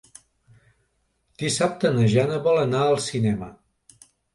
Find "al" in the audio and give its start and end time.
2.89-3.03